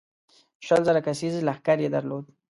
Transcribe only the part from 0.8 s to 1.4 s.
زره کسیز